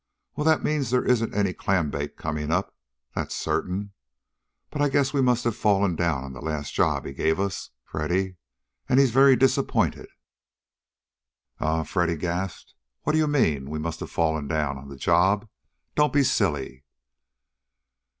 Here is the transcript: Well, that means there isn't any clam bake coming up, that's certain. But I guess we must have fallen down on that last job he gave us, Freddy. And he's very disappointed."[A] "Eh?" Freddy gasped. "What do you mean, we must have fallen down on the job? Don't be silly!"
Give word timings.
Well, 0.35 0.45
that 0.45 0.63
means 0.63 0.89
there 0.89 1.05
isn't 1.05 1.35
any 1.35 1.53
clam 1.53 1.91
bake 1.91 2.17
coming 2.17 2.49
up, 2.51 2.75
that's 3.13 3.35
certain. 3.35 3.91
But 4.71 4.81
I 4.81 4.89
guess 4.89 5.13
we 5.13 5.21
must 5.21 5.43
have 5.43 5.55
fallen 5.55 5.95
down 5.95 6.23
on 6.23 6.33
that 6.33 6.41
last 6.43 6.73
job 6.73 7.05
he 7.05 7.13
gave 7.13 7.39
us, 7.39 7.69
Freddy. 7.83 8.37
And 8.89 8.99
he's 8.99 9.11
very 9.11 9.35
disappointed."[A] 9.35 10.07
"Eh?" 11.63 11.83
Freddy 11.83 12.15
gasped. 12.15 12.73
"What 13.03 13.13
do 13.13 13.19
you 13.19 13.27
mean, 13.27 13.69
we 13.69 13.77
must 13.77 13.99
have 13.99 14.09
fallen 14.09 14.47
down 14.47 14.75
on 14.79 14.89
the 14.89 14.97
job? 14.97 15.47
Don't 15.93 16.11
be 16.13 16.23
silly!" 16.23 16.83